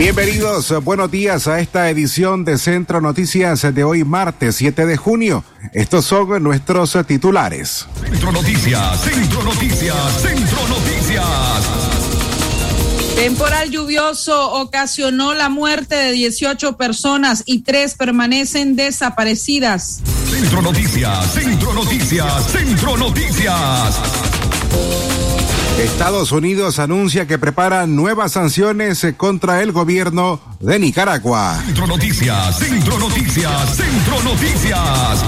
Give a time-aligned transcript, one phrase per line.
[0.00, 5.44] Bienvenidos, buenos días a esta edición de Centro Noticias de hoy martes 7 de junio.
[5.74, 7.86] Estos son nuestros titulares.
[8.00, 11.26] Centro Noticias, Centro Noticias, Centro Noticias.
[13.14, 20.00] Temporal lluvioso ocasionó la muerte de 18 personas y tres permanecen desaparecidas.
[20.30, 24.00] Centro Noticias, Centro Noticias, Centro Noticias.
[25.78, 31.62] Estados Unidos anuncia que prepara nuevas sanciones contra el gobierno de Nicaragua.
[31.64, 35.24] Centro Noticias, Centro Noticias, Centro Noticias.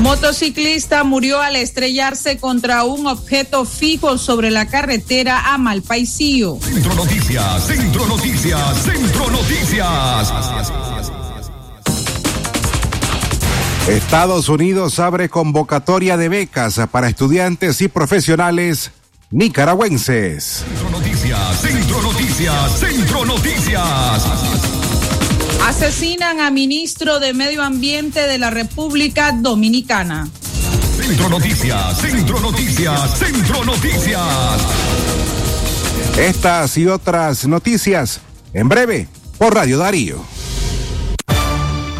[0.00, 6.58] Motociclista murió al estrellarse contra un objeto fijo sobre la carretera a Malpaisillo.
[6.60, 10.32] Centro Noticias, Centro Noticias, Centro Noticias.
[13.88, 18.90] Estados Unidos abre convocatoria de becas para estudiantes y profesionales
[19.30, 20.64] nicaragüenses.
[20.66, 24.22] Centro Noticias, Centro Noticias, Centro Noticias.
[25.66, 30.28] Asesinan a ministro de Medio Ambiente de la República Dominicana.
[31.00, 34.20] Centro Noticias, Centro Noticias, Centro Noticias.
[36.18, 38.20] Estas y otras noticias
[38.52, 39.08] en breve
[39.38, 40.37] por Radio Darío.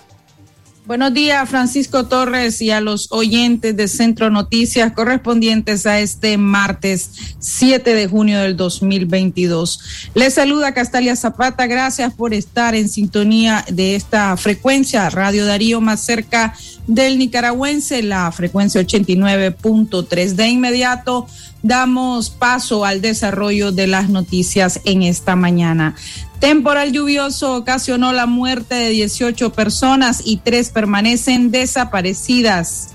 [0.86, 7.10] Buenos días, Francisco Torres, y a los oyentes de Centro Noticias correspondientes a este martes
[7.38, 10.10] 7 de junio del 2022.
[10.14, 11.66] Les saluda Castalia Zapata.
[11.66, 16.54] Gracias por estar en sintonía de esta frecuencia, Radio Darío, más cerca
[16.86, 20.32] del nicaragüense, la frecuencia 89.3.
[20.32, 21.26] De inmediato
[21.62, 25.94] damos paso al desarrollo de las noticias en esta mañana.
[26.38, 32.94] Temporal lluvioso ocasionó la muerte de 18 personas y tres permanecen desaparecidas.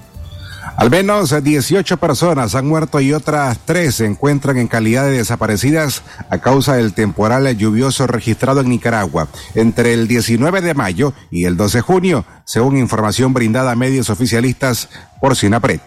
[0.77, 6.01] Al menos 18 personas han muerto y otras tres se encuentran en calidad de desaparecidas
[6.29, 11.55] a causa del temporal lluvioso registrado en Nicaragua entre el 19 de mayo y el
[11.55, 14.89] 12 de junio, según información brindada a medios oficialistas
[15.21, 15.81] por Sinapret.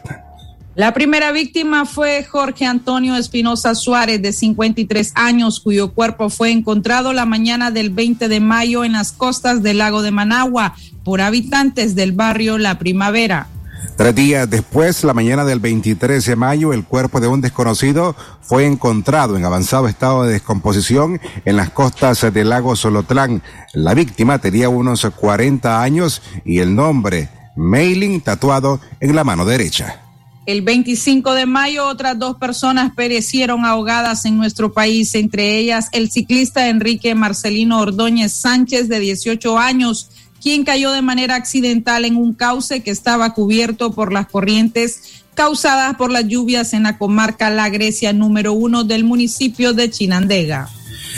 [0.79, 7.13] La primera víctima fue Jorge Antonio Espinosa Suárez, de 53 años, cuyo cuerpo fue encontrado
[7.13, 11.97] la mañana del 20 de mayo en las costas del lago de Managua por habitantes
[11.97, 13.49] del barrio La Primavera.
[13.97, 18.65] Tres días después, la mañana del 23 de mayo, el cuerpo de un desconocido fue
[18.65, 23.43] encontrado en avanzado estado de descomposición en las costas del lago Solotlán.
[23.75, 30.05] La víctima tenía unos 40 años y el nombre Mailing tatuado en la mano derecha.
[30.49, 36.11] El 25 de mayo otras dos personas perecieron ahogadas en nuestro país, entre ellas el
[36.11, 40.09] ciclista Enrique Marcelino Ordóñez Sánchez de 18 años,
[40.41, 45.97] quien cayó de manera accidental en un cauce que estaba cubierto por las corrientes causadas
[45.97, 50.71] por las lluvias en la comarca La Grecia número uno del municipio de Chinandega.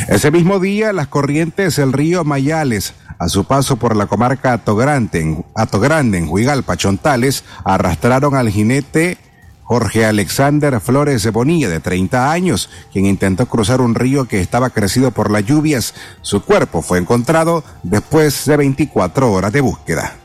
[0.08, 5.20] Ese mismo día, las corrientes del río Mayales a su paso por la comarca Atogrande,
[5.20, 9.18] en, Atogrande, en Huigalpa, Chontales, arrastraron al jinete
[9.62, 14.70] Jorge Alexander Flores de Bonilla, de 30 años, quien intentó cruzar un río que estaba
[14.70, 15.94] crecido por las lluvias.
[16.22, 20.16] Su cuerpo fue encontrado después de 24 horas de búsqueda.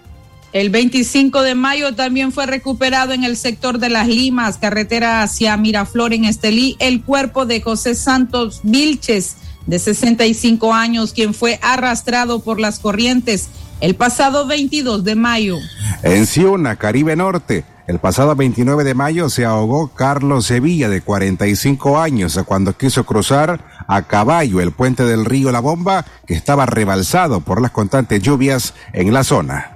[0.54, 5.58] El 25 de mayo también fue recuperado en el sector de Las Limas, carretera hacia
[5.58, 12.40] Miraflor en Estelí, el cuerpo de José Santos Vilches, de 65 años, quien fue arrastrado
[12.40, 13.50] por las corrientes
[13.82, 15.58] el pasado 22 de mayo.
[16.04, 22.00] En Ciuna, Caribe Norte, El pasado 29 de mayo se ahogó Carlos Sevilla, de 45
[22.00, 27.42] años, cuando quiso cruzar a caballo el puente del río La Bomba, que estaba rebalsado
[27.42, 29.75] por las constantes lluvias en la zona.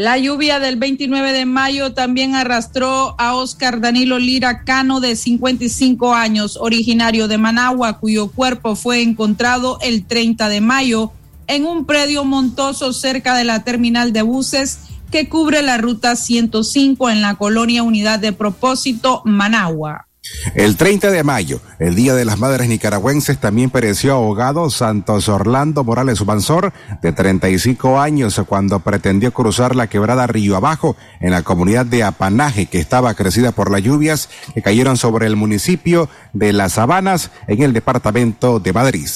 [0.00, 6.14] La lluvia del 29 de mayo también arrastró a Oscar Danilo Lira Cano, de 55
[6.14, 11.12] años, originario de Managua, cuyo cuerpo fue encontrado el 30 de mayo
[11.48, 14.78] en un predio montoso cerca de la terminal de buses
[15.10, 20.06] que cubre la ruta 105 en la colonia Unidad de Propósito, Managua.
[20.54, 25.84] El 30 de mayo, el Día de las Madres Nicaragüenses, también pereció ahogado Santos Orlando
[25.84, 26.72] Morales Ubansor,
[27.02, 32.66] de 35 años, cuando pretendió cruzar la quebrada Río Abajo en la comunidad de Apanaje,
[32.66, 37.62] que estaba crecida por las lluvias que cayeron sobre el municipio de Las Sabanas en
[37.62, 39.08] el departamento de Madrid.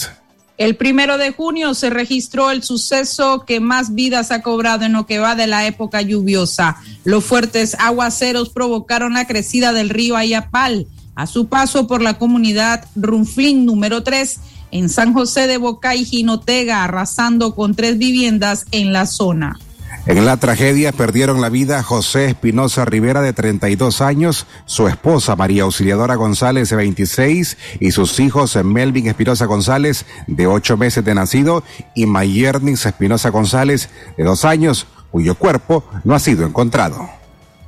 [0.56, 5.04] El primero de junio se registró el suceso que más vidas ha cobrado en lo
[5.04, 6.76] que va de la época lluviosa.
[7.02, 12.84] Los fuertes aguaceros provocaron la crecida del río Ayapal a su paso por la comunidad
[12.96, 14.40] Runflin número 3
[14.70, 19.58] en San José de Boca y Jinotega, arrasando con tres viviendas en la zona.
[20.06, 25.62] En la tragedia perdieron la vida José Espinosa Rivera de 32 años, su esposa María
[25.62, 31.64] Auxiliadora González de 26 y sus hijos Melvin Espinosa González de 8 meses de nacido
[31.94, 33.88] y Mayernis Espinosa González
[34.18, 37.08] de 2 años, cuyo cuerpo no ha sido encontrado.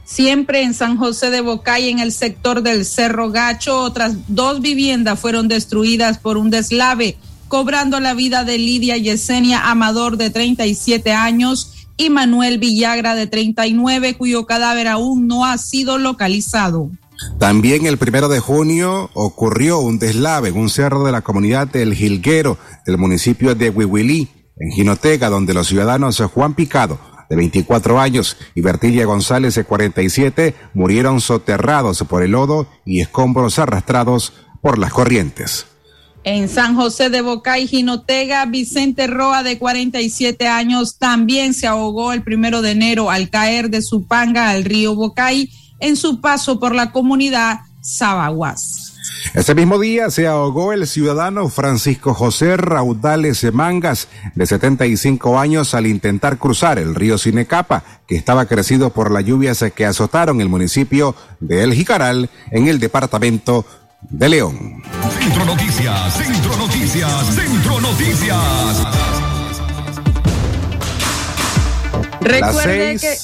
[0.07, 5.19] Siempre en San José de Bocay, en el sector del Cerro Gacho, otras dos viviendas
[5.19, 7.17] fueron destruidas por un deslave,
[7.49, 14.15] cobrando la vida de Lidia Yesenia Amador de 37 años y Manuel Villagra de 39,
[14.17, 16.89] cuyo cadáver aún no ha sido localizado.
[17.41, 21.95] También el primero de junio ocurrió un deslave en un cerro de la comunidad del
[21.95, 28.37] Gilguero del municipio de Huihuilí, en Jinotega, donde los ciudadanos Juan Picado, de 24 años,
[28.55, 34.93] y Bertilla González, de 47, murieron soterrados por el lodo y escombros arrastrados por las
[34.93, 35.67] corrientes.
[36.25, 42.23] En San José de Bocay, Jinotega, Vicente Roa, de 47 años, también se ahogó el
[42.23, 46.75] primero de enero al caer de su panga al río Bocay en su paso por
[46.75, 48.96] la comunidad Sabaguas.
[49.35, 55.87] Ese mismo día se ahogó el ciudadano Francisco José Raudales Mangas, de 75 años, al
[55.87, 61.15] intentar cruzar el río Cinecapa, que estaba crecido por las lluvias que azotaron el municipio
[61.41, 63.67] de El Jicaral, en el departamento
[64.03, 64.83] de León.
[65.19, 68.87] Centro Noticias, Centro Noticias, Centro Noticias.
[72.21, 73.17] Recuerde que.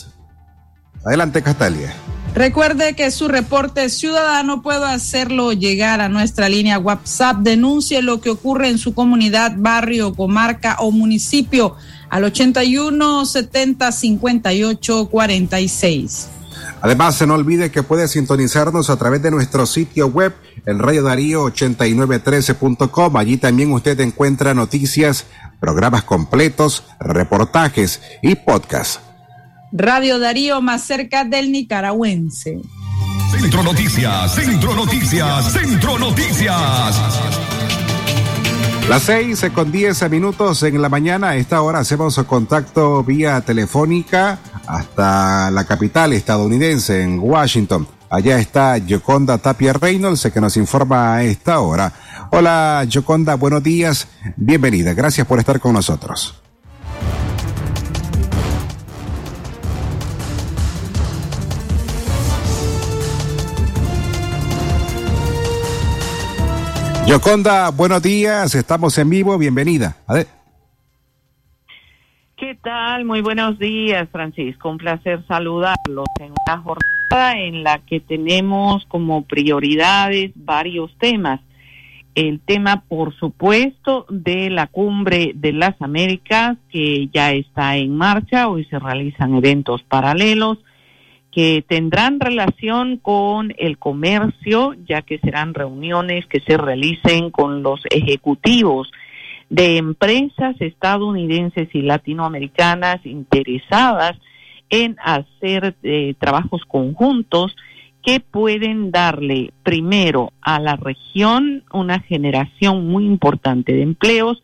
[1.04, 1.92] Adelante, Castalia.
[2.34, 7.38] Recuerde que su reporte ciudadano puede hacerlo llegar a nuestra línea WhatsApp.
[7.40, 11.76] Denuncie lo que ocurre en su comunidad, barrio, comarca o municipio
[12.08, 16.28] al 81 70 58 46.
[16.80, 21.44] Además, no olvide que puede sintonizarnos a través de nuestro sitio web en Radio Darío
[21.44, 23.16] 8913.com.
[23.18, 25.26] Allí también usted encuentra noticias,
[25.60, 29.00] programas completos, reportajes y podcasts.
[29.72, 32.60] Radio Darío más cerca del nicaragüense.
[33.30, 37.00] Centro Noticias, Centro Noticias, Centro Noticias.
[38.86, 41.30] Las seis con diez minutos en la mañana.
[41.30, 47.88] A esta hora hacemos contacto vía telefónica hasta la capital estadounidense, en Washington.
[48.10, 51.94] Allá está Yoconda Tapia Reynolds, que nos informa a esta hora.
[52.30, 54.06] Hola, Yoconda, buenos días.
[54.36, 54.92] Bienvenida.
[54.92, 56.41] Gracias por estar con nosotros.
[67.12, 68.54] Yoconda, buenos días.
[68.54, 69.36] Estamos en vivo.
[69.36, 69.98] Bienvenida.
[70.08, 70.24] A
[72.38, 73.04] ¿Qué tal?
[73.04, 74.70] Muy buenos días, Francisco.
[74.70, 81.42] Un placer saludarlos en una jornada en la que tenemos como prioridades varios temas.
[82.14, 88.48] El tema, por supuesto, de la cumbre de las Américas, que ya está en marcha.
[88.48, 90.56] Hoy se realizan eventos paralelos
[91.32, 97.80] que tendrán relación con el comercio, ya que serán reuniones que se realicen con los
[97.90, 98.90] ejecutivos
[99.48, 104.12] de empresas estadounidenses y latinoamericanas interesadas
[104.68, 107.56] en hacer eh, trabajos conjuntos
[108.02, 114.42] que pueden darle primero a la región una generación muy importante de empleos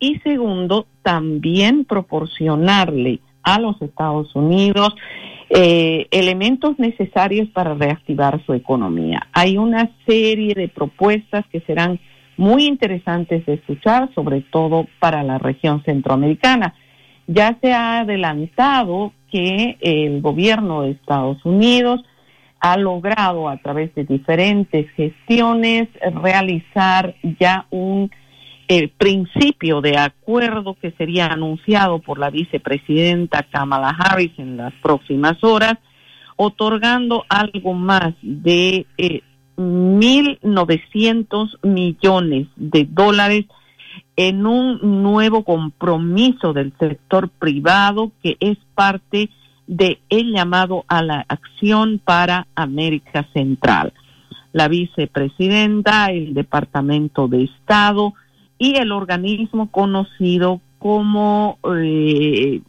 [0.00, 4.94] y segundo también proporcionarle a los Estados Unidos
[5.50, 9.28] eh, elementos necesarios para reactivar su economía.
[9.32, 12.00] Hay una serie de propuestas que serán
[12.36, 16.74] muy interesantes de escuchar, sobre todo para la región centroamericana.
[17.26, 22.00] Ya se ha adelantado que el gobierno de Estados Unidos
[22.60, 25.88] ha logrado a través de diferentes gestiones
[26.22, 28.10] realizar ya un
[28.68, 35.42] eh, principio de acuerdo que sería anunciado por la vicepresidenta Kamala Harris en las próximas
[35.44, 35.74] horas,
[36.36, 39.20] otorgando algo más de eh,
[39.56, 43.44] 1.900 millones de dólares
[44.16, 49.30] en un nuevo compromiso del sector privado que es parte
[49.66, 53.92] de el llamado a la acción para América Central.
[54.52, 58.14] La vicepresidenta, el Departamento de Estado
[58.58, 62.60] y el organismo conocido como eh,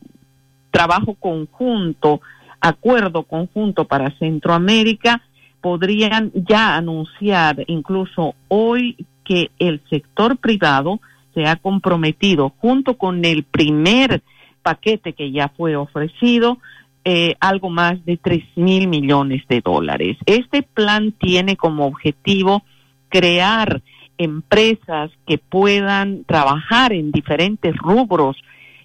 [0.72, 2.22] Trabajo Conjunto,
[2.60, 5.22] Acuerdo Conjunto para Centroamérica,
[5.62, 11.00] podrían ya anunciar incluso hoy que el sector privado
[11.34, 14.22] se ha comprometido junto con el primer
[14.62, 16.58] paquete que ya fue ofrecido
[17.04, 20.18] eh, algo más de tres mil millones de dólares.
[20.25, 22.63] Este plan tiene como objetivo
[23.10, 23.82] crear
[24.17, 28.38] empresas que puedan trabajar en diferentes rubros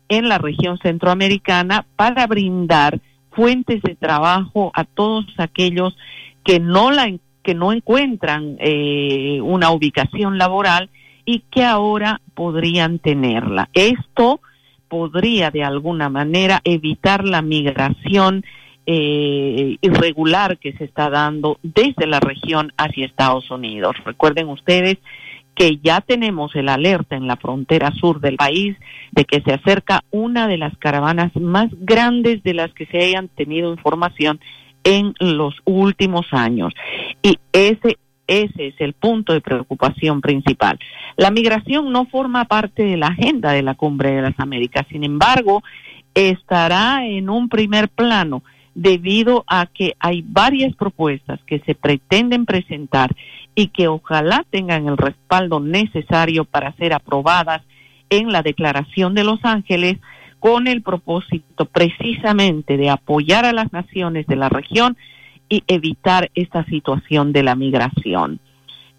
[0.08, 5.96] en la región centroamericana para brindar fuentes de trabajo a todos aquellos
[6.44, 7.10] que no la
[7.42, 10.90] que no encuentran eh, una ubicación laboral
[11.25, 13.70] y que ahora podrían tenerla.
[13.72, 14.40] Esto
[14.88, 18.44] podría de alguna manera evitar la migración
[18.87, 23.96] eh, irregular que se está dando desde la región hacia Estados Unidos.
[24.04, 24.99] Recuerden ustedes
[25.54, 28.76] que ya tenemos el alerta en la frontera sur del país
[29.12, 33.28] de que se acerca una de las caravanas más grandes de las que se hayan
[33.28, 34.40] tenido información
[34.84, 36.72] en los últimos años.
[37.22, 40.78] Y ese, ese es el punto de preocupación principal.
[41.16, 45.04] La migración no forma parte de la agenda de la Cumbre de las Américas, sin
[45.04, 45.62] embargo,
[46.14, 48.42] estará en un primer plano
[48.75, 53.15] debido a que hay varias propuestas que se pretenden presentar
[53.55, 57.62] y que ojalá tengan el respaldo necesario para ser aprobadas
[58.09, 59.99] en la Declaración de Los Ángeles
[60.39, 64.97] con el propósito precisamente de apoyar a las naciones de la región
[65.49, 68.41] y evitar esta situación de la migración.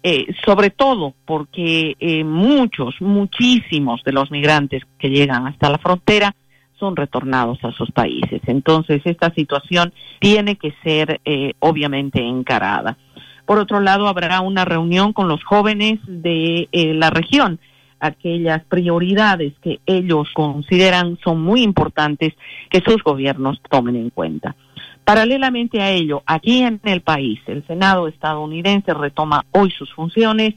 [0.04, 6.34] Eh, sobre todo porque eh, muchos, muchísimos de los migrantes que llegan hasta la frontera
[6.82, 8.40] son retornados a sus países.
[8.48, 12.98] Entonces, esta situación tiene que ser eh, obviamente encarada.
[13.46, 17.60] Por otro lado, habrá una reunión con los jóvenes de la región
[18.02, 22.34] aquellas prioridades que ellos consideran son muy importantes
[22.68, 24.56] que sus gobiernos tomen en cuenta.
[25.04, 30.54] Paralelamente a ello, aquí en el país, el Senado estadounidense retoma hoy sus funciones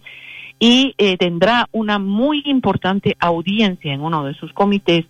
[0.60, 5.06] y eh, tendrá una muy importante audiencia en uno de sus comités,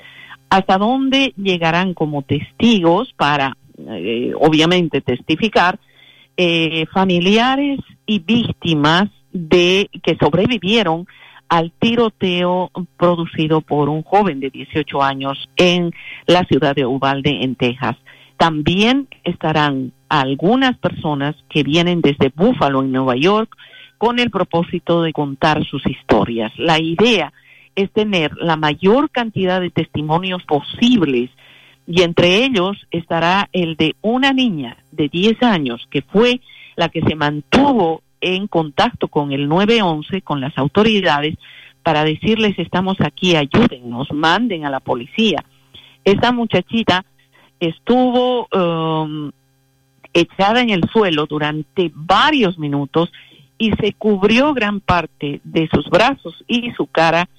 [0.49, 5.79] hasta donde llegarán como testigos para, eh, obviamente, testificar
[6.37, 11.07] eh, familiares y víctimas de que sobrevivieron
[11.49, 15.91] al tiroteo producido por un joven de 18 años en
[16.25, 17.95] la ciudad de Uvalde, en Texas.
[18.37, 23.55] También estarán algunas personas que vienen desde Buffalo, en Nueva York,
[23.97, 26.51] con el propósito de contar sus historias.
[26.57, 27.31] La idea
[27.75, 31.29] es tener la mayor cantidad de testimonios posibles
[31.87, 36.41] y entre ellos estará el de una niña de 10 años que fue
[36.75, 41.35] la que se mantuvo en contacto con el 911, con las autoridades,
[41.83, 45.43] para decirles estamos aquí, ayúdennos, manden a la policía.
[46.03, 47.05] Esa muchachita
[47.59, 49.31] estuvo um,
[50.13, 53.11] echada en el suelo durante varios minutos
[53.57, 57.29] y se cubrió gran parte de sus brazos y su cara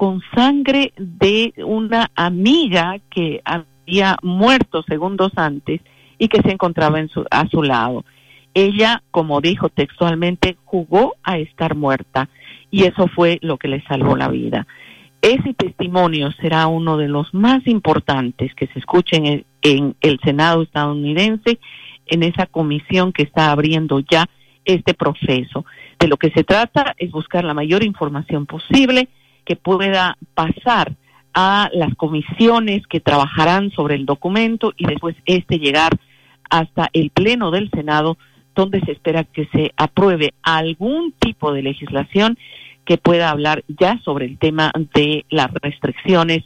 [0.00, 5.82] con sangre de una amiga que había muerto segundos antes
[6.16, 8.06] y que se encontraba en su, a su lado.
[8.54, 12.30] Ella, como dijo textualmente, jugó a estar muerta
[12.70, 14.66] y eso fue lo que le salvó la vida.
[15.20, 21.58] Ese testimonio será uno de los más importantes que se escuchen en, el Senado estadounidense,
[22.06, 24.24] en esa comisión que está abriendo ya
[24.64, 25.66] este proceso.
[25.98, 29.10] De lo que se trata es buscar la mayor información posible
[29.50, 30.94] que pueda pasar
[31.34, 35.90] a las comisiones que trabajarán sobre el documento y después este llegar
[36.48, 38.16] hasta el Pleno del Senado
[38.54, 42.38] donde se espera que se apruebe algún tipo de legislación
[42.84, 46.44] que pueda hablar ya sobre el tema de las restricciones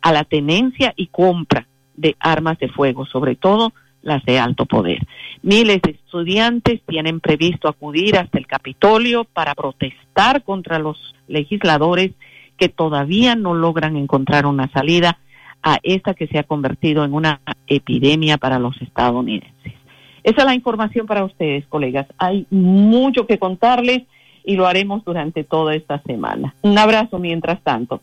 [0.00, 5.06] a la tenencia y compra de armas de fuego, sobre todo las de alto poder.
[5.42, 12.12] Miles de estudiantes tienen previsto acudir hasta el Capitolio para protestar contra los legisladores
[12.56, 15.18] que todavía no logran encontrar una salida
[15.62, 19.74] a esta que se ha convertido en una epidemia para los estadounidenses.
[20.22, 22.06] Esa es la información para ustedes, colegas.
[22.18, 24.02] Hay mucho que contarles
[24.44, 26.54] y lo haremos durante toda esta semana.
[26.62, 28.00] Un abrazo mientras tanto.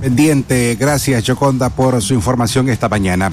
[0.00, 3.32] Pendiente, gracias Joconda por su información esta mañana.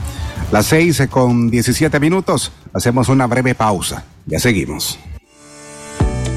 [0.52, 4.06] Las seis con diecisiete minutos, hacemos una breve pausa.
[4.26, 4.98] Ya seguimos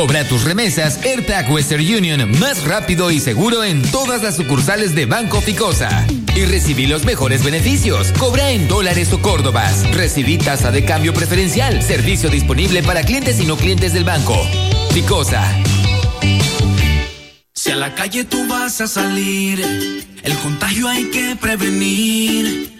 [0.00, 5.04] Cobra tus remesas AirTag Western Union más rápido y seguro en todas las sucursales de
[5.04, 6.06] Banco Ficosa.
[6.34, 8.10] Y recibí los mejores beneficios.
[8.12, 9.86] Cobra en dólares o córdobas.
[9.94, 11.82] Recibí tasa de cambio preferencial.
[11.82, 14.34] Servicio disponible para clientes y no clientes del banco.
[14.94, 15.54] Ficosa.
[17.52, 19.60] Si a la calle tú vas a salir,
[20.22, 22.79] el contagio hay que prevenir.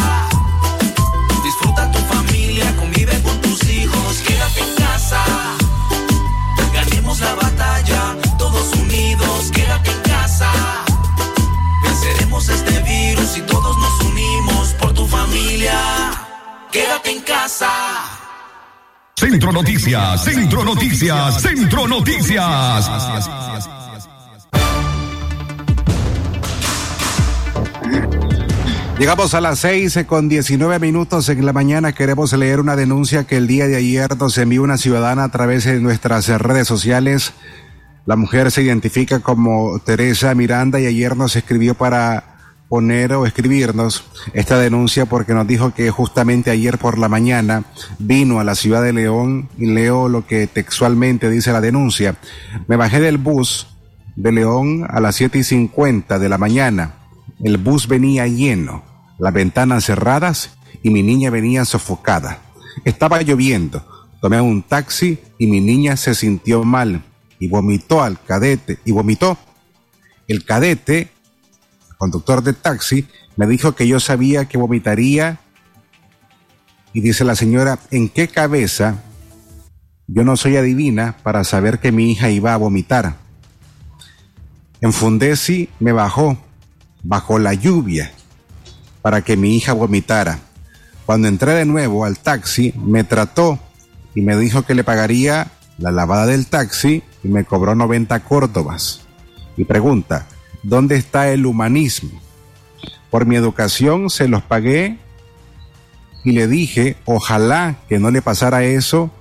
[17.41, 17.71] Casa.
[19.15, 22.89] Centro Noticias, Centro Noticias, Centro Noticias.
[28.99, 31.93] Llegamos a las seis con diecinueve minutos en la mañana.
[31.93, 35.65] Queremos leer una denuncia que el día de ayer nos envió una ciudadana a través
[35.65, 37.33] de nuestras redes sociales.
[38.05, 42.30] La mujer se identifica como Teresa Miranda y ayer nos escribió para
[42.71, 47.65] poner o escribirnos esta denuncia porque nos dijo que justamente ayer por la mañana
[47.99, 52.15] vino a la ciudad de León y leo lo que textualmente dice la denuncia.
[52.69, 53.67] Me bajé del bus
[54.15, 56.93] de León a las siete y cincuenta de la mañana.
[57.43, 58.85] El bus venía lleno
[59.19, 62.39] las ventanas cerradas y mi niña venía sofocada.
[62.85, 63.85] Estaba lloviendo.
[64.21, 67.03] Tomé un taxi y mi niña se sintió mal
[67.37, 69.37] y vomitó al cadete y vomitó.
[70.29, 71.11] El cadete,
[72.01, 75.37] conductor de taxi, me dijo que yo sabía que vomitaría
[76.93, 79.03] y dice la señora, ¿en qué cabeza?
[80.07, 83.17] Yo no soy adivina para saber que mi hija iba a vomitar.
[84.81, 86.39] En Fundesi me bajó,
[87.03, 88.11] bajo la lluvia,
[89.03, 90.39] para que mi hija vomitara.
[91.05, 93.59] Cuando entré de nuevo al taxi, me trató
[94.15, 99.01] y me dijo que le pagaría la lavada del taxi y me cobró 90 córdobas.
[99.55, 100.25] Y pregunta,
[100.63, 102.21] ¿dónde está el humanismo?
[103.09, 104.97] Por mi educación se los pagué
[106.23, 109.11] y le dije, ojalá que no le pasara eso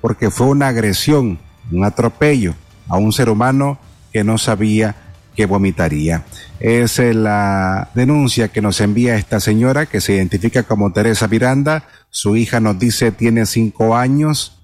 [0.00, 1.38] porque fue una agresión,
[1.70, 2.54] un atropello
[2.88, 3.78] a un ser humano
[4.12, 4.96] que no sabía
[5.34, 6.24] que vomitaría.
[6.60, 11.84] Es eh, la denuncia que nos envía esta señora que se identifica como Teresa Miranda.
[12.10, 14.61] Su hija nos dice tiene cinco años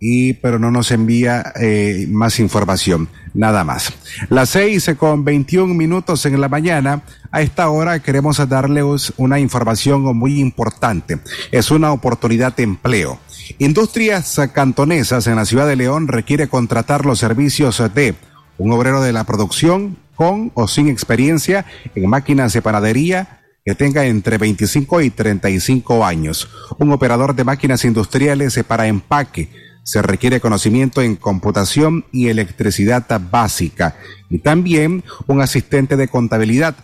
[0.00, 3.92] y pero no nos envía eh, más información, nada más.
[4.28, 10.02] Las seis con 21 minutos en la mañana, a esta hora queremos darles una información
[10.16, 11.18] muy importante.
[11.50, 13.18] Es una oportunidad de empleo.
[13.58, 18.14] Industrias cantonesas en la ciudad de León requiere contratar los servicios de
[18.58, 24.04] un obrero de la producción con o sin experiencia en máquinas de panadería que tenga
[24.04, 26.48] entre 25 y 35 años.
[26.78, 29.48] Un operador de máquinas industriales para empaque.
[29.84, 33.96] Se requiere conocimiento en computación y electricidad básica.
[34.28, 36.74] Y también un asistente de contabilidad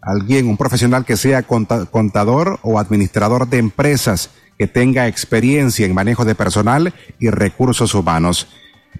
[0.00, 6.24] alguien, un profesional que sea contador o administrador de empresas, que tenga experiencia en manejo
[6.24, 8.48] de personal y recursos humanos.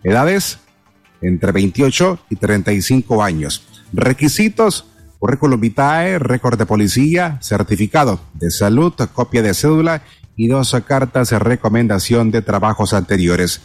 [0.05, 0.59] Edades
[1.21, 3.67] entre 28 y 35 años.
[3.93, 4.87] Requisitos,
[5.19, 10.03] currículum vitae, récord de policía, certificado de salud, copia de cédula
[10.39, 13.61] y dos cartas de recomendación de trabajos anteriores.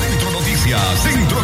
[0.00, 1.41] Centro Noticias, Centro.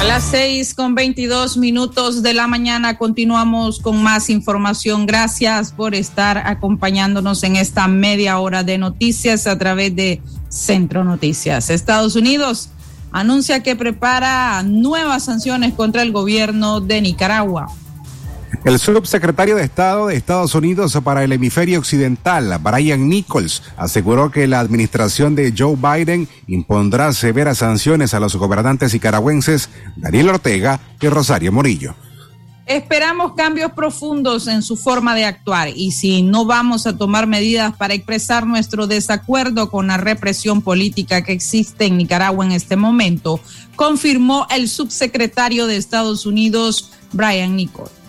[0.00, 5.04] A las seis con veintidós minutos de la mañana continuamos con más información.
[5.04, 11.68] Gracias por estar acompañándonos en esta media hora de noticias a través de Centro Noticias.
[11.68, 12.70] Estados Unidos
[13.12, 17.66] anuncia que prepara nuevas sanciones contra el gobierno de Nicaragua.
[18.64, 24.46] El subsecretario de Estado de Estados Unidos para el hemisferio occidental, Brian Nichols, aseguró que
[24.46, 31.08] la administración de Joe Biden impondrá severas sanciones a los gobernantes nicaragüenses Daniel Ortega y
[31.08, 31.94] Rosario Morillo.
[32.66, 37.74] Esperamos cambios profundos en su forma de actuar y si no vamos a tomar medidas
[37.76, 43.40] para expresar nuestro desacuerdo con la represión política que existe en Nicaragua en este momento,
[43.74, 47.99] confirmó el subsecretario de Estados Unidos, Brian Nichols.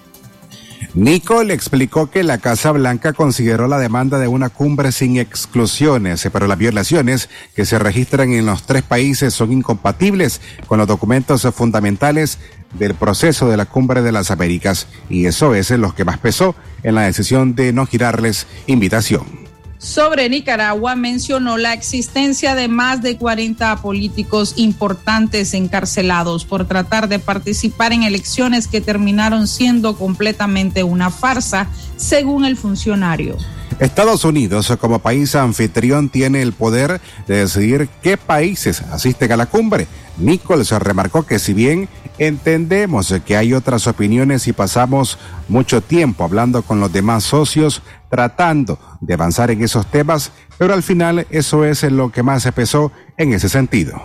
[0.93, 6.47] Nicole explicó que la Casa Blanca consideró la demanda de una cumbre sin exclusiones, pero
[6.47, 12.39] las violaciones que se registran en los tres países son incompatibles con los documentos fundamentales
[12.73, 14.88] del proceso de la cumbre de las Américas.
[15.10, 19.40] Y eso es lo que más pesó en la decisión de no girarles invitación
[19.82, 27.17] sobre Nicaragua mencionó la existencia de más de 40 políticos importantes encarcelados por tratar de
[27.17, 31.67] participar en elecciones que terminaron siendo completamente una farsa,
[31.98, 33.38] según el funcionario.
[33.82, 39.48] Estados Unidos, como país anfitrión, tiene el poder de decidir qué países asisten a la
[39.48, 39.88] cumbre.
[40.20, 41.89] Nichols remarcó que si bien
[42.20, 45.17] entendemos que hay otras opiniones y pasamos
[45.48, 50.84] mucho tiempo hablando con los demás socios, tratando de avanzar en esos temas, pero al
[50.84, 54.00] final eso es lo que más pesó en ese sentido.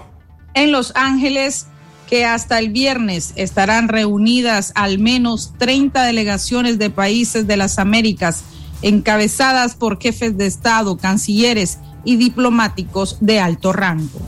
[0.54, 1.66] En Los Ángeles,
[2.08, 8.42] que hasta el viernes estarán reunidas al menos 30 delegaciones de países de las Américas,
[8.82, 14.20] encabezadas por jefes de Estado, cancilleres y diplomáticos de alto rango.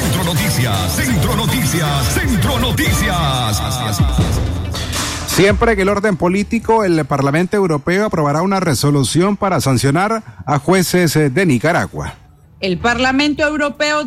[0.00, 3.62] Centro Noticias, Centro Noticias, Centro Noticias.
[5.28, 11.14] Siempre que el orden político, el Parlamento Europeo aprobará una resolución para sancionar a jueces
[11.14, 12.14] de Nicaragua.
[12.60, 14.04] El Parlamento Europeo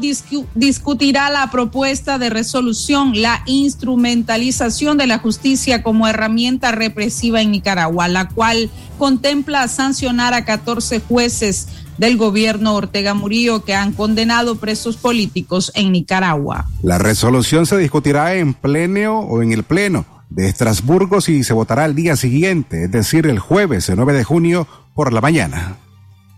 [0.55, 8.09] discutirá la propuesta de resolución, la instrumentalización de la justicia como herramienta represiva en Nicaragua,
[8.09, 14.97] la cual contempla sancionar a 14 jueces del gobierno Ortega Murillo que han condenado presos
[14.97, 16.67] políticos en Nicaragua.
[16.83, 21.85] La resolución se discutirá en pleno o en el pleno de Estrasburgo y se votará
[21.85, 25.77] el día siguiente, es decir, el jueves, el 9 de junio, por la mañana.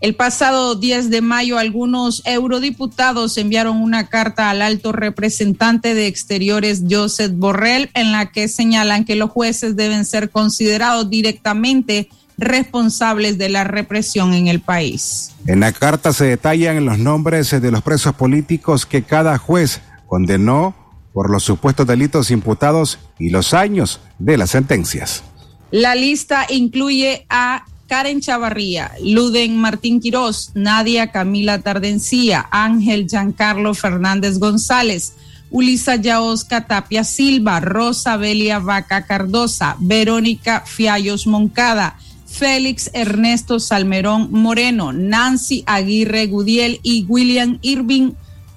[0.03, 6.83] El pasado 10 de mayo, algunos eurodiputados enviaron una carta al alto representante de Exteriores,
[6.89, 13.47] Joseph Borrell, en la que señalan que los jueces deben ser considerados directamente responsables de
[13.47, 15.31] la represión en el país.
[15.47, 20.75] En la carta se detallan los nombres de los presos políticos que cada juez condenó
[21.13, 25.23] por los supuestos delitos imputados y los años de las sentencias.
[25.71, 27.63] La lista incluye a
[27.93, 35.13] Karen Chavarría, Luden Martín Quirós, Nadia Camila Tardencía, Ángel Giancarlo Fernández González,
[35.51, 44.91] Ulisa Yaosca Tapia Silva, Rosa Belia Vaca Cardosa, Verónica Fiallos Moncada, Félix Ernesto Salmerón Moreno,
[44.91, 48.13] Nancy Aguirre Gudiel y William Irving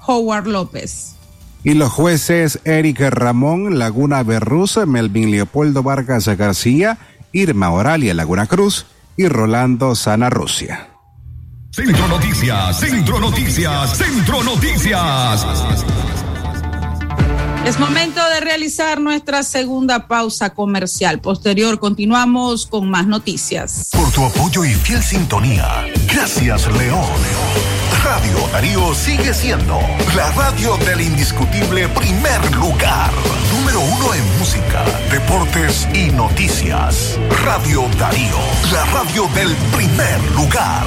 [0.07, 1.15] Howard López.
[1.63, 6.97] Y los jueces Eric Ramón Laguna Berruz, Melvin Leopoldo Vargas García,
[7.33, 10.89] Irma Oralia Laguna Cruz y Rolando Sana Rusia.
[11.71, 15.47] Centro Noticias, Centro Noticias, Centro Noticias.
[17.67, 21.21] Es momento de realizar nuestra segunda pausa comercial.
[21.21, 23.89] Posterior continuamos con más noticias.
[23.91, 25.85] Por tu apoyo y fiel sintonía.
[26.07, 27.11] Gracias, León.
[28.05, 29.81] Radio Darío sigue siendo
[30.15, 33.11] la radio del indiscutible primer lugar.
[33.59, 37.19] Número uno en música, deportes y noticias.
[37.45, 38.39] Radio Darío,
[38.73, 40.87] la radio del primer lugar.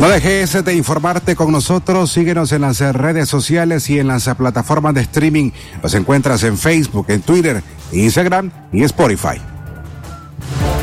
[0.00, 2.10] No dejes de informarte con nosotros.
[2.10, 5.50] Síguenos en las redes sociales y en las plataformas de streaming.
[5.82, 9.42] Nos encuentras en Facebook, en Twitter, Instagram y Spotify.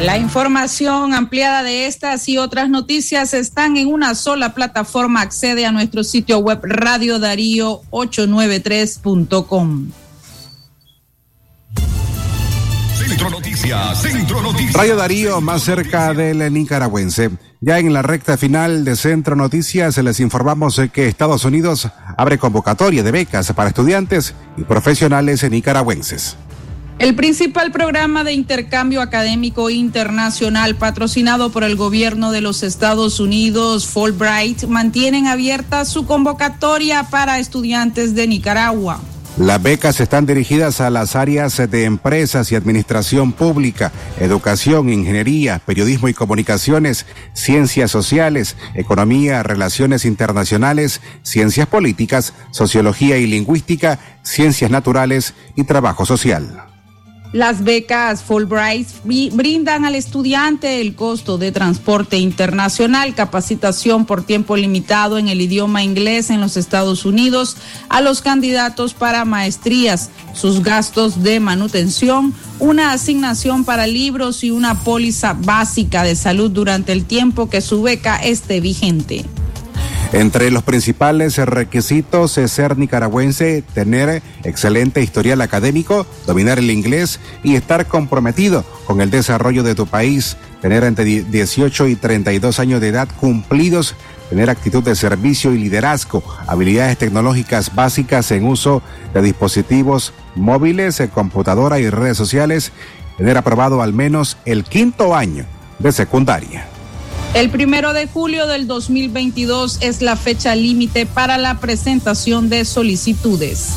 [0.04, 5.22] La información ampliada de estas y otras noticias están en una sola plataforma.
[5.22, 9.88] Accede a nuestro sitio web Radio Darío 893.com.
[12.96, 14.74] Centro Noticias, Centro Noticias.
[14.74, 17.32] Radio Darío, más cerca del nicaragüense.
[17.60, 23.02] Ya en la recta final de Centro Noticias les informamos que Estados Unidos abre convocatoria
[23.02, 26.38] de becas para estudiantes y profesionales nicaragüenses.
[27.00, 33.88] El principal programa de intercambio académico internacional patrocinado por el gobierno de los Estados Unidos,
[33.88, 39.00] Fulbright, mantienen abierta su convocatoria para estudiantes de Nicaragua.
[39.38, 46.08] Las becas están dirigidas a las áreas de empresas y administración pública, educación, ingeniería, periodismo
[46.08, 55.66] y comunicaciones, ciencias sociales, economía, relaciones internacionales, ciencias políticas, sociología y lingüística, ciencias naturales y
[55.66, 56.67] trabajo social.
[57.34, 65.18] Las becas Fulbright brindan al estudiante el costo de transporte internacional, capacitación por tiempo limitado
[65.18, 67.58] en el idioma inglés en los Estados Unidos,
[67.90, 74.76] a los candidatos para maestrías, sus gastos de manutención, una asignación para libros y una
[74.76, 79.26] póliza básica de salud durante el tiempo que su beca esté vigente.
[80.14, 87.56] Entre los principales requisitos es ser nicaragüense, tener excelente historial académico, dominar el inglés y
[87.56, 92.88] estar comprometido con el desarrollo de tu país, tener entre 18 y 32 años de
[92.88, 93.96] edad cumplidos,
[94.30, 98.82] tener actitud de servicio y liderazgo, habilidades tecnológicas básicas en uso
[99.14, 102.72] de dispositivos móviles, computadora y redes sociales,
[103.18, 105.46] tener aprobado al menos el quinto año
[105.80, 106.77] de secundaria.
[107.34, 113.70] El primero de julio del 2022 es la fecha límite para la presentación de solicitudes.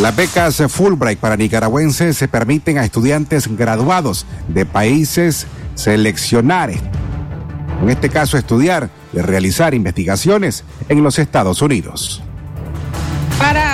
[0.00, 8.08] Las becas Fulbright para nicaragüenses se permiten a estudiantes graduados de países seleccionar, en este
[8.08, 12.22] caso estudiar y realizar investigaciones en los Estados Unidos.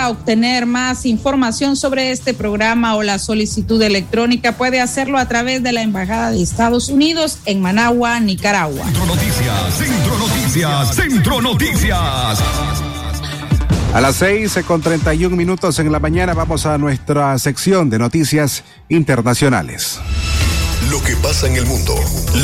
[0.05, 5.63] Para obtener más información sobre este programa o la solicitud electrónica puede hacerlo a través
[5.63, 8.85] de la Embajada de Estados Unidos en Managua, Nicaragua.
[8.85, 12.39] Centro Noticias, Centro Noticias, Centro Noticias.
[13.95, 17.89] A las seis con treinta y un minutos en la mañana vamos a nuestra sección
[17.89, 20.01] de noticias internacionales.
[20.91, 21.95] Lo que pasa en el mundo.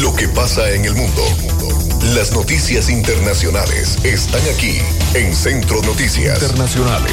[0.01, 1.90] Lo que pasa en el mundo.
[2.15, 4.79] Las noticias internacionales están aquí
[5.15, 7.13] en Centro Noticias Internacionales.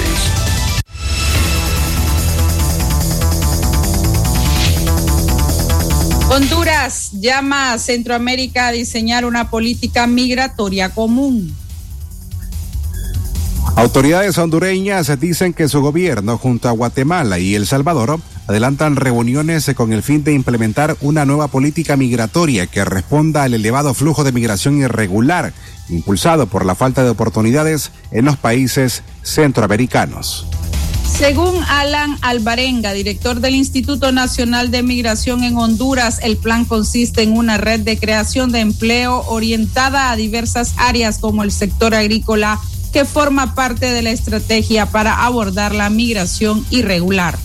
[6.32, 11.56] Honduras llama a Centroamérica a diseñar una política migratoria común.
[13.76, 19.94] Autoridades hondureñas dicen que su gobierno, junto a Guatemala y El Salvador, adelantan reuniones con
[19.94, 24.78] el fin de implementar una nueva política migratoria que responda al elevado flujo de migración
[24.78, 25.54] irregular,
[25.90, 30.48] impulsado por la falta de oportunidades en los países centroamericanos.
[31.18, 37.36] Según Alan Alvarenga, director del Instituto Nacional de Migración en Honduras, el plan consiste en
[37.36, 42.60] una red de creación de empleo orientada a diversas áreas como el sector agrícola,
[42.94, 47.38] que forma parte de la estrategia para abordar la migración irregular.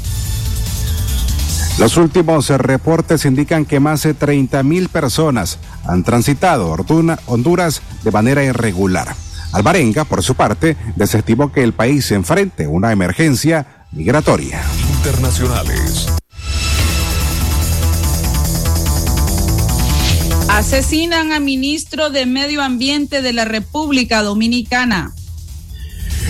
[1.78, 6.70] Los últimos reportes indican que más de 30 mil personas han transitado
[7.26, 9.16] Honduras de manera irregular.
[9.52, 14.62] Alvarenga, por su parte, desestimó que el país se enfrente a una emergencia migratoria.
[14.98, 16.08] Internacionales.
[20.48, 25.12] Asesinan a ministro de Medio Ambiente de la República Dominicana.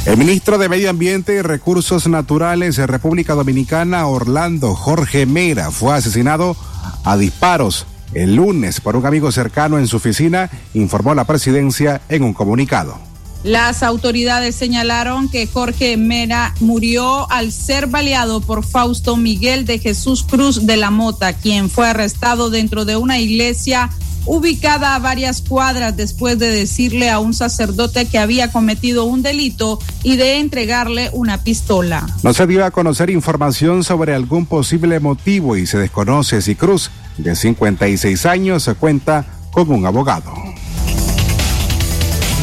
[0.07, 5.95] El ministro de Medio Ambiente y Recursos Naturales de República Dominicana, Orlando Jorge Mera, fue
[5.95, 6.57] asesinado
[7.05, 12.25] a disparos el lunes por un amigo cercano en su oficina, informó la presidencia en
[12.25, 12.99] un comunicado.
[13.45, 20.23] Las autoridades señalaron que Jorge Mera murió al ser baleado por Fausto Miguel de Jesús
[20.23, 23.91] Cruz de la Mota, quien fue arrestado dentro de una iglesia
[24.27, 29.79] ubicada a varias cuadras después de decirle a un sacerdote que había cometido un delito
[30.03, 32.07] y de entregarle una pistola.
[32.23, 36.91] No se dio a conocer información sobre algún posible motivo y se desconoce si Cruz,
[37.19, 40.33] de 56 años, se cuenta con un abogado.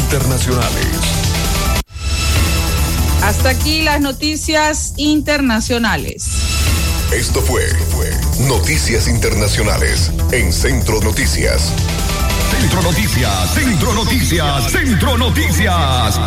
[0.03, 0.87] Internacionales.
[3.23, 6.58] Hasta aquí las noticias internacionales.
[7.11, 8.07] Esto fue, fue
[8.47, 11.73] Noticias Internacionales en Centro Noticias.
[12.51, 16.19] Centro Noticias, Centro Noticias, Centro Noticias.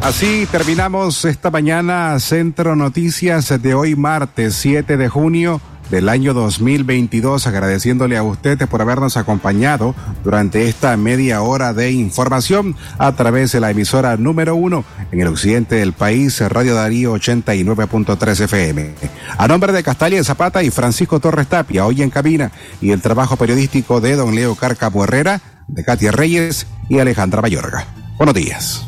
[0.00, 7.46] Así terminamos esta mañana Centro Noticias de hoy martes 7 de junio del año 2022,
[7.46, 13.60] agradeciéndole a ustedes por habernos acompañado durante esta media hora de información a través de
[13.60, 18.94] la emisora número uno en el occidente del país, Radio Darío 89.3 FM.
[19.36, 23.36] A nombre de Castalia Zapata y Francisco Torres Tapia, hoy en cabina, y el trabajo
[23.36, 27.86] periodístico de don Leo Carcamo Herrera, de Katia Reyes y Alejandra Mayorga.
[28.16, 28.87] Buenos días.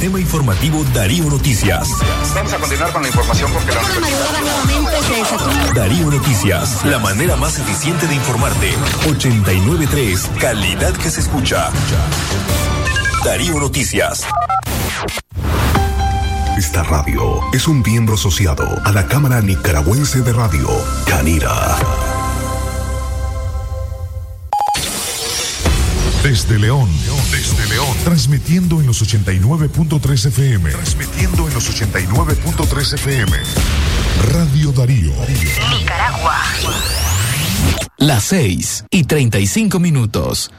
[0.00, 1.90] Sistema Informativo Darío Noticias.
[2.34, 3.82] Vamos a continuar con la información porque la
[5.74, 8.70] Darío Noticias, la manera más eficiente de informarte.
[9.10, 11.68] 893, calidad que se escucha.
[13.26, 14.24] Darío Noticias.
[16.56, 20.66] Esta radio es un miembro asociado a la Cámara Nicaragüense de Radio,
[21.06, 21.76] Canira.
[26.22, 26.88] Desde León,
[27.30, 30.70] desde León, transmitiendo en los 89.3 FM.
[30.70, 33.32] Transmitiendo en los 89.3 FM.
[34.30, 35.12] Radio Darío.
[35.78, 36.36] Nicaragua.
[37.96, 40.50] Las 6 y 35 minutos.